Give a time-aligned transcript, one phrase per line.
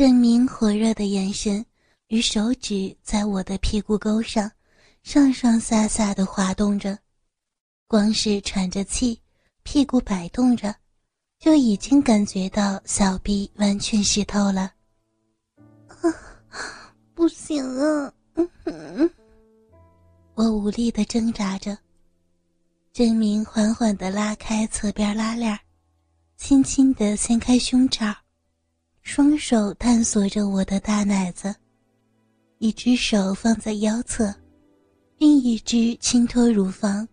[0.00, 1.62] 郑明火热的眼神
[2.08, 4.50] 与手指在我的屁股沟上
[5.02, 6.98] 上上下下的滑动着，
[7.86, 9.20] 光是喘着气，
[9.62, 10.74] 屁股摆动着，
[11.38, 14.72] 就已经感觉到小臂完全湿透了。
[15.88, 16.00] 啊，
[17.12, 18.10] 不行啊！
[20.34, 21.76] 我无力的挣扎着。
[22.94, 25.60] 郑明缓缓的拉开侧边拉链，
[26.38, 28.06] 轻轻的掀开胸罩。
[29.02, 31.54] 双手探索着我的大奶子，
[32.58, 34.32] 一只手放在腰侧，
[35.18, 37.08] 另一只轻托乳房，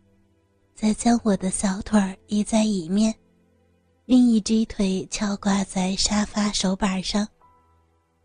[0.75, 3.13] 再将我的小腿儿倚在椅面，
[4.05, 7.27] 另一只腿翘挂在沙发手板上，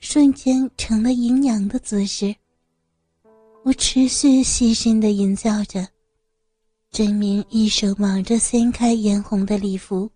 [0.01, 2.35] 瞬间成了阴阳的姿势。
[3.65, 5.89] 我持续细心的吟叫着，
[6.91, 10.11] 真明一手忙着掀开嫣红的礼服，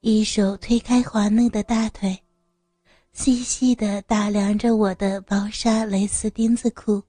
[0.00, 2.18] 一手推开滑嫩的大腿。
[3.12, 7.02] 细细的打量着我的薄纱蕾丝丁字裤，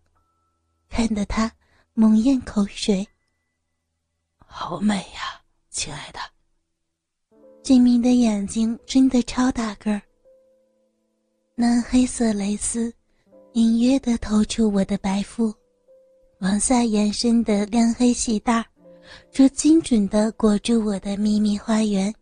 [0.90, 1.52] 看得他
[1.94, 3.08] 猛咽口水。
[4.46, 6.20] 好美呀，亲爱的。
[7.64, 10.02] 俊明的眼睛真的超大个儿。
[11.56, 12.94] 那黑色蕾丝
[13.54, 15.54] 隐约的透出我的白腹，
[16.40, 18.66] 往下延伸的亮黑细带
[19.32, 22.14] 则精准的裹住我的秘密花园，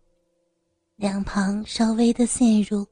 [0.97, 2.85] 两旁稍微的陷入。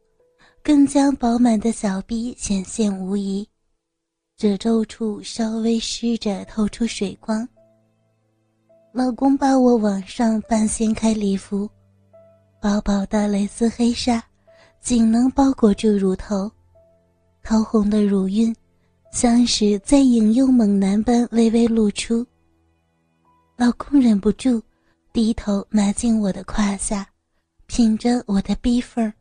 [0.67, 3.47] 更将饱满的小臂显现无疑，
[4.35, 7.47] 褶皱处稍微湿着，透出水光。
[8.91, 11.69] 老公把我往上半掀开礼服，
[12.59, 14.21] 薄薄的蕾丝黑纱
[14.81, 16.51] 仅能包裹住乳头，
[17.41, 18.53] 桃红的乳晕
[19.13, 22.27] 像是在引诱猛男般微微露出。
[23.55, 24.61] 老公忍不住
[25.13, 27.07] 低头埋进我的胯下，
[27.67, 29.13] 品着我的逼缝儿。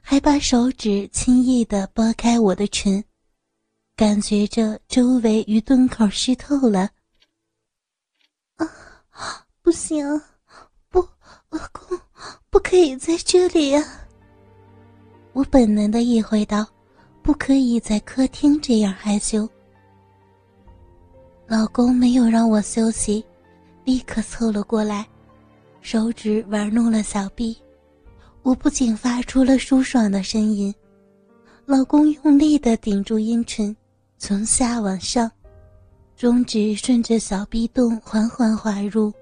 [0.00, 3.02] 还把手指轻易地拨开我的唇，
[3.94, 6.90] 感觉着周围与洞口湿透了。
[8.56, 10.06] 啊，不行，
[10.88, 11.00] 不，
[11.50, 11.98] 老公，
[12.50, 13.84] 不可以在这里呀！
[15.32, 16.66] 我本能的意会到，
[17.22, 19.48] 不可以在客厅这样害羞。
[21.46, 23.24] 老公没有让我休息，
[23.84, 25.06] 立刻凑了过来，
[25.80, 27.56] 手指玩弄了小臂。
[28.48, 30.74] 我不仅发出了舒爽的声音，
[31.66, 33.76] 老公用力的顶住阴唇，
[34.16, 35.30] 从下往上，
[36.16, 39.12] 中指顺着小臂洞缓缓滑入，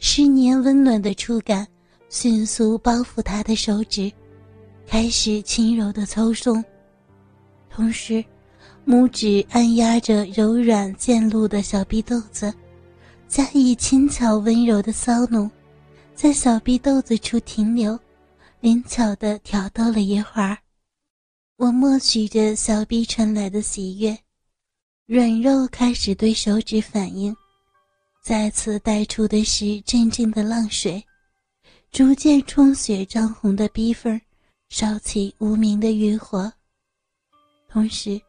[0.00, 1.64] 湿黏温暖的触感
[2.08, 4.10] 迅速包覆他的手指，
[4.88, 6.64] 开始轻柔的抽送，
[7.70, 8.24] 同时，
[8.84, 12.52] 拇指按压着柔软渐露的小臂豆子，
[13.28, 15.48] 加以轻巧温柔的骚弄，
[16.16, 17.96] 在小臂豆子处停留。
[18.60, 20.58] 灵巧的挑逗了一会儿，
[21.58, 24.18] 我默许着小臂传来的喜悦，
[25.06, 27.34] 软肉开始对手指反应，
[28.20, 31.00] 再次带出的是阵阵的浪水，
[31.92, 34.20] 逐渐充血涨红的逼缝，
[34.70, 36.52] 烧起无名的欲火。
[37.68, 38.20] 同时，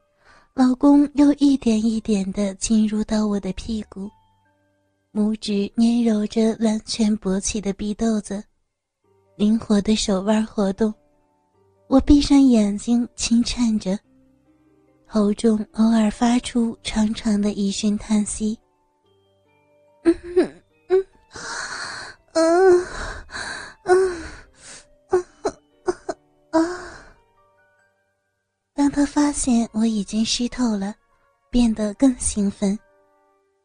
[0.54, 4.08] 老公又一点一点地进入到我的屁股，
[5.12, 8.44] 拇指捏揉着完全勃起的逼豆子。
[9.40, 10.94] 灵活的手腕活动，
[11.88, 13.98] 我闭上眼睛轻颤着，
[15.06, 18.60] 喉中偶尔发出长长的一声叹息。
[20.04, 20.54] 嗯嗯
[20.90, 21.06] 嗯
[22.34, 22.86] 嗯
[23.84, 25.26] 嗯
[26.52, 26.60] 啊！
[28.74, 30.94] 当他发现我已经湿透了，
[31.50, 32.78] 变得更兴奋，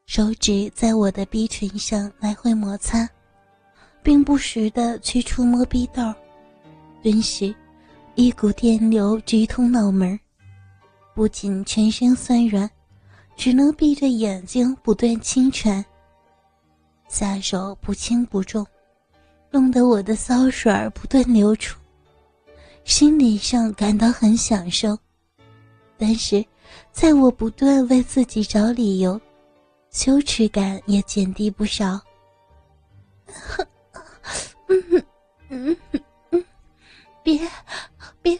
[0.07, 3.09] 手指在我的鼻唇上来回摩擦。
[4.04, 6.15] 并不时的去触摸逼豆，
[7.03, 7.54] 顿时，
[8.15, 10.20] 一股电流直通脑门
[11.15, 12.70] 不仅全身酸软，
[13.34, 15.82] 只能闭着眼睛不断轻喘。
[17.09, 18.66] 下手不轻不重，
[19.50, 21.81] 弄得我的骚水儿不断流出，
[22.84, 24.98] 心理上感到很享受，
[25.97, 26.45] 但是，
[26.92, 29.18] 在我不断为自己找理由，
[29.91, 31.98] 羞耻感也减低不少。
[36.30, 36.44] 嗯，
[37.22, 37.38] 别
[38.22, 38.38] 别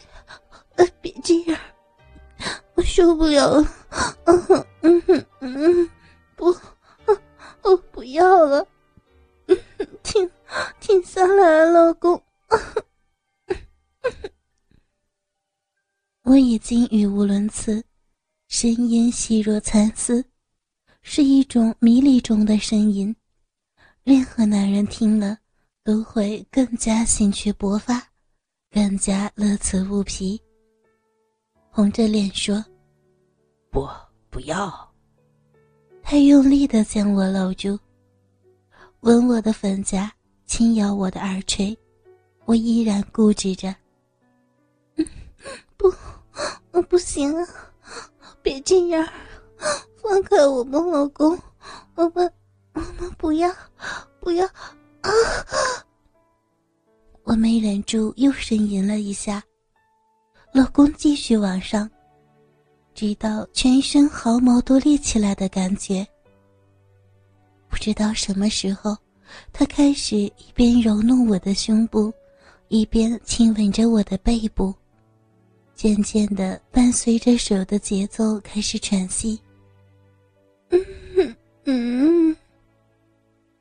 [1.01, 1.59] 别这样，
[2.75, 3.67] 我受不了了。
[4.83, 5.91] 嗯嗯嗯，
[6.37, 6.55] 不，
[7.63, 8.67] 我不要了。
[10.03, 10.31] 停
[10.81, 12.23] 停下来，老公。
[16.23, 17.85] 我已经语无伦次，
[18.49, 20.25] 声音细若蚕丝，
[21.03, 23.15] 是一种迷离中的声音，
[24.05, 25.39] 任何男人听了。
[25.85, 28.03] 都会更加兴趣勃发，
[28.73, 30.41] 更加乐此不疲。
[31.71, 32.65] 红着脸说
[33.71, 33.87] ：“不，
[34.31, 34.73] 不要。”
[36.03, 37.79] 他用力的将我搂住，
[39.01, 40.11] 吻我的粉颊，
[40.47, 41.77] 轻咬我的耳垂。
[42.47, 43.75] 我依然固执着
[45.77, 45.93] ：“不，
[46.71, 47.47] 我不行啊！
[48.43, 49.07] 别这样，
[49.97, 51.39] 放开我们，老公，
[51.95, 52.33] 我们，
[52.73, 53.55] 我们不要，
[54.19, 54.49] 不要
[55.11, 55.85] 啊！”
[57.25, 59.43] 我没忍住，又呻吟了一下。
[60.53, 61.91] 老公继续往上，
[62.95, 66.07] 直到全身毫毛都立起来的感觉。
[67.69, 68.97] 不知道什么时候，
[69.53, 72.13] 他开始一边揉弄我的胸部，
[72.69, 74.73] 一边亲吻着我的背部。
[75.75, 79.41] 渐渐的，伴随着手的节奏，开始喘息。
[80.71, 82.37] 嗯嗯，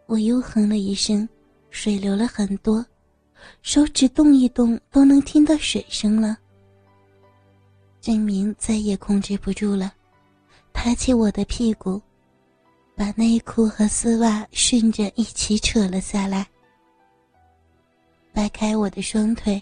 [0.06, 1.28] 我又哼了一声，
[1.74, 2.86] 水流了很多。
[3.62, 6.38] 手指动一动都能听到水声了。
[8.00, 9.92] 郑明再也控制不住了，
[10.72, 12.02] 抬起我的屁股，
[12.96, 16.48] 把内裤和丝袜顺着一起扯了下来，
[18.32, 19.62] 掰开我的双腿，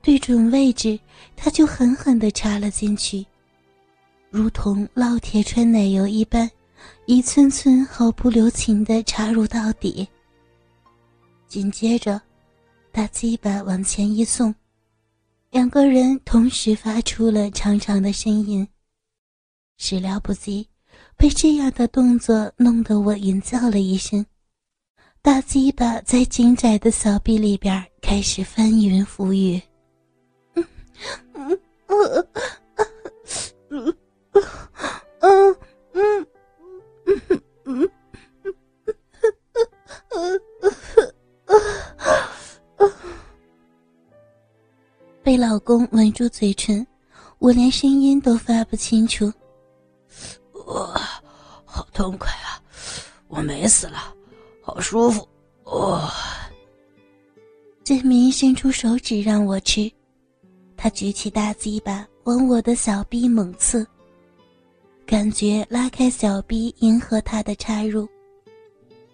[0.00, 0.98] 对准位置，
[1.36, 3.26] 他就狠狠地插了进去，
[4.30, 6.50] 如同烙铁穿奶油一般，
[7.06, 10.08] 一寸寸毫不留情地插入到底。
[11.50, 12.22] 紧接着
[12.92, 14.54] 大鸡巴往前一送
[15.50, 18.66] 两个人同时发出了长长的呻吟。
[19.76, 20.68] 始料不及
[21.16, 24.24] 被这样的动作弄得我吟叫了一声
[25.22, 29.60] 大鸡巴在紧窄的小臂里边开始翻云覆雨。
[40.12, 40.40] 嗯
[45.30, 46.84] 被老公吻住嘴唇，
[47.38, 49.32] 我连声音都发不清楚。
[50.66, 51.00] 哇，
[51.64, 52.58] 好痛快啊！
[53.28, 54.12] 我美死了，
[54.60, 55.28] 好舒服。
[55.66, 56.12] 哇！
[57.84, 59.88] 振明伸出手指让我吃，
[60.76, 63.86] 他举起大鸡巴往我的小臂猛刺，
[65.06, 68.04] 感觉拉开小臂迎合他的插入，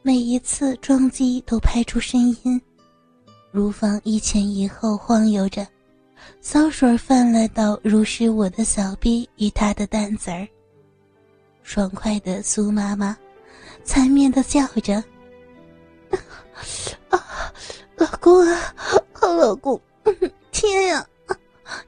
[0.01, 2.59] 每一次撞击都拍出声音，
[3.51, 5.69] 乳房一前一后晃悠着。
[6.41, 10.47] 骚水泛滥到濡湿我的小臂与他的蛋子儿。
[11.63, 13.17] 爽快的苏妈妈，
[13.85, 15.03] 惨面的叫着
[17.11, 17.53] ：“啊，
[17.97, 18.75] 老公啊，
[19.13, 19.81] 好老公！
[20.53, 21.07] 天呀，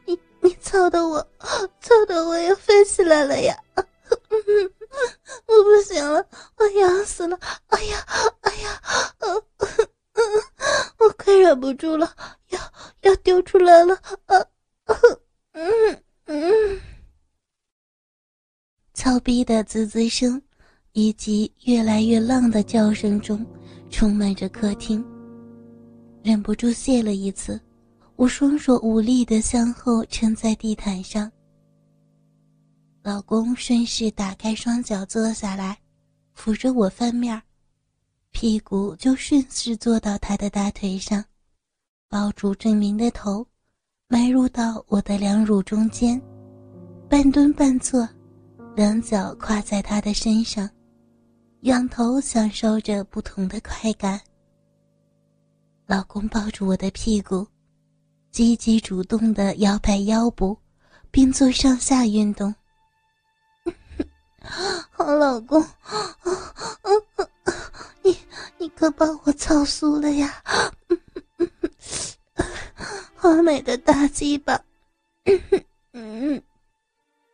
[0.04, 1.24] 你你操的我，
[1.80, 3.56] 操的我要飞起来了呀！
[5.46, 6.26] 我不行了，
[6.56, 7.38] 我痒死了！
[7.68, 8.04] 哎呀，
[8.40, 8.80] 哎呀，
[10.98, 12.14] 我快忍不住了。”
[12.50, 12.58] 要
[13.02, 13.94] 要丢出来了！
[14.26, 14.36] 啊，
[15.52, 16.80] 嗯嗯，
[18.94, 20.40] 操逼的滋滋声，
[20.92, 23.44] 以及越来越浪的叫声中，
[23.90, 25.04] 充满着客厅。
[26.22, 27.60] 忍不住泄了一次，
[28.16, 31.30] 我双手无力的向后撑在地毯上。
[33.02, 35.78] 老公顺势打开双脚坐下来，
[36.32, 37.40] 扶着我翻面，
[38.40, 41.24] 屁股就顺势坐到他的大腿上。
[42.08, 43.44] 抱住郑明的头，
[44.06, 46.22] 埋入到我的两乳中间，
[47.08, 48.08] 半蹲半坐，
[48.76, 50.70] 两脚跨在他的身上，
[51.62, 54.20] 仰头享受着不同的快感。
[55.86, 57.44] 老公抱住我的屁股，
[58.30, 60.56] 积极主动的摇摆腰部，
[61.10, 62.54] 并做上下运动。
[64.92, 65.66] 好 老公，你
[68.58, 70.42] 你可把我操酥了呀！
[73.14, 74.60] 好美的大鸡巴，
[75.92, 76.42] 嗯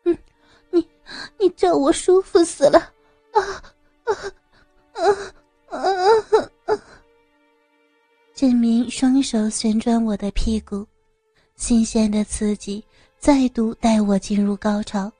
[0.04, 0.18] 嗯，
[0.70, 0.86] 你
[1.38, 2.78] 你叫我舒服死了
[3.32, 3.40] 啊
[4.04, 4.14] 啊
[4.94, 5.02] 啊
[5.68, 5.78] 啊
[6.66, 6.80] 啊！
[8.34, 10.86] 振明双手旋转我的屁股，
[11.56, 12.82] 新鲜的刺激
[13.18, 15.12] 再度带我进入高潮。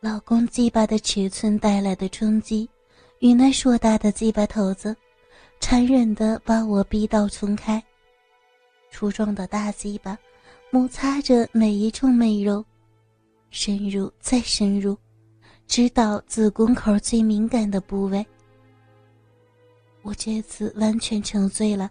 [0.00, 2.68] 老公鸡巴的尺寸带来的冲击，
[3.20, 4.94] 与那硕大的鸡巴头子，
[5.60, 7.82] 残忍的把我逼到松开。
[8.90, 10.16] 粗壮的大鸡巴
[10.70, 12.64] 摩擦着每一处美肉，
[13.50, 14.96] 深入再深入，
[15.66, 18.24] 直到子宫口最敏感的部位。
[20.02, 21.90] 我这次完全沉醉了，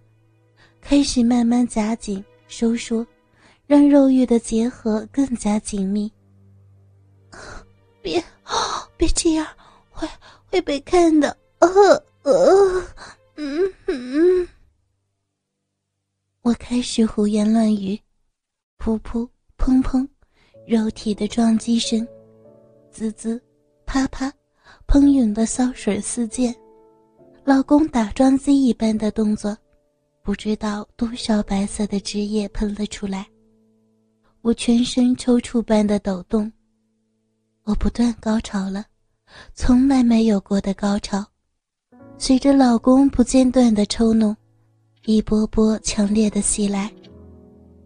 [0.79, 3.05] 开始慢慢夹紧收缩，
[3.67, 6.11] 让肉欲的结合更加紧密。
[8.01, 8.23] 别，
[8.95, 9.45] 别这样，
[10.55, 11.35] 会会被看的。
[11.59, 11.67] 呃
[12.23, 12.81] 呃，
[13.35, 14.47] 嗯嗯。
[16.43, 17.99] 我开始胡言乱语，
[18.77, 20.07] 噗噗砰砰，
[20.65, 22.07] 肉体的撞击声，
[22.89, 23.41] 滋滋，
[23.85, 24.31] 啪啪，
[24.87, 26.55] 喷涌的骚水四溅，
[27.43, 29.57] 老公打桩机一般的动作，
[30.23, 33.27] 不知道多少白色的汁液喷了出来。
[34.41, 36.49] 我全身抽搐般的抖动，
[37.63, 38.85] 我不断高潮了，
[39.53, 41.25] 从来没有过的高潮，
[42.17, 44.35] 随着老公不间断的抽弄，
[45.05, 46.91] 一波波强烈的袭来，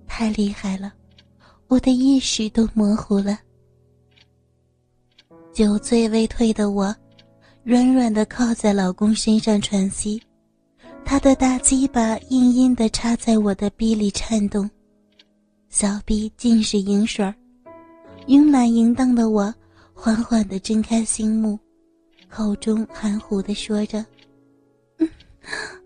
[0.08, 0.94] 太厉害了。
[1.68, 3.38] 我的意识都模糊了，
[5.54, 6.96] 酒醉未退的我，
[7.64, 10.20] 软软的靠在老公身上喘息，
[11.06, 14.68] 他的大鸡巴硬硬的插在我的逼里颤动，
[15.70, 17.36] 小臂尽是银水儿，
[18.26, 19.54] 慵懒淫荡的我，
[20.02, 21.60] 缓缓的睁开心目，
[22.30, 24.04] 口中含糊的说着
[24.98, 25.10] ：“嗯，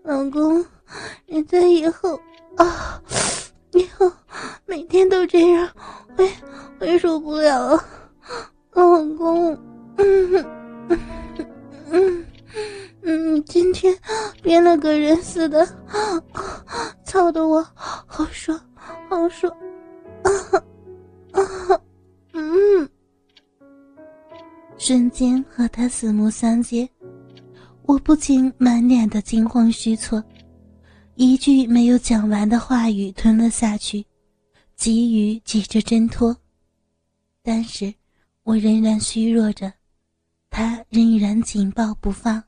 [0.04, 0.64] 老公，
[1.26, 2.16] 你在以后
[2.56, 3.02] 啊。”
[3.74, 4.08] 以后
[4.66, 5.68] 每天都这样，
[6.16, 6.24] 我
[6.78, 7.84] 我也受不了了，
[8.70, 8.84] 老
[9.16, 9.52] 公。
[9.96, 10.46] 嗯嗯
[11.90, 12.26] 嗯
[13.02, 13.92] 嗯，今天
[14.44, 15.66] 变了个人似的，
[17.04, 17.66] 操的我
[18.06, 18.56] 好爽，
[19.10, 19.52] 好爽。
[20.22, 20.30] 啊
[24.86, 26.86] 瞬间和他四目相接，
[27.86, 30.22] 我不禁满脸的惊慌失措。
[31.14, 34.04] 一句没有讲完的话语吞了下去，
[34.76, 36.36] 急于急着挣脱，
[37.42, 37.94] 但是
[38.42, 39.72] 我仍然虚弱着，
[40.50, 42.44] 他仍然紧抱不放。